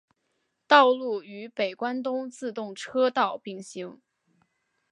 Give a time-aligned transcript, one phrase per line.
[0.67, 4.01] 道路与北关东自动车道并行。